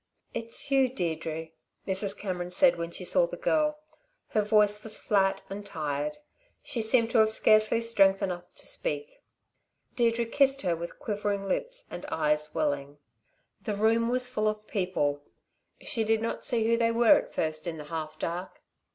[0.33, 1.49] "It's you, Deirdre!"
[1.87, 2.17] Mrs.
[2.17, 3.77] Cameron said when she saw the girl.
[4.29, 6.17] Her voice was flat and tired;
[6.63, 9.21] she seemed to have scarcely strength enough to speak.
[9.95, 12.97] Deirdre kissed her with quivering lips, and eyes welling.
[13.61, 15.21] The room was full of people.
[15.81, 18.63] She did not see who they were at first in the half dark.